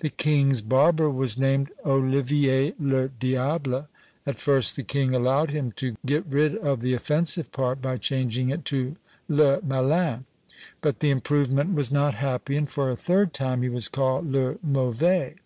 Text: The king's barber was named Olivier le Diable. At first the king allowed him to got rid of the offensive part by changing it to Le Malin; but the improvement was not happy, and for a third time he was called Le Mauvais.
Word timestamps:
The 0.00 0.10
king's 0.10 0.62
barber 0.62 1.08
was 1.08 1.38
named 1.38 1.70
Olivier 1.86 2.74
le 2.80 3.06
Diable. 3.08 3.86
At 4.26 4.40
first 4.40 4.74
the 4.74 4.82
king 4.82 5.14
allowed 5.14 5.50
him 5.52 5.70
to 5.76 5.94
got 6.04 6.28
rid 6.28 6.56
of 6.56 6.80
the 6.80 6.92
offensive 6.94 7.52
part 7.52 7.80
by 7.80 7.96
changing 7.96 8.50
it 8.50 8.64
to 8.64 8.96
Le 9.28 9.60
Malin; 9.62 10.24
but 10.80 10.98
the 10.98 11.10
improvement 11.10 11.74
was 11.76 11.92
not 11.92 12.16
happy, 12.16 12.56
and 12.56 12.68
for 12.68 12.90
a 12.90 12.96
third 12.96 13.32
time 13.32 13.62
he 13.62 13.68
was 13.68 13.86
called 13.86 14.26
Le 14.32 14.56
Mauvais. 14.60 15.36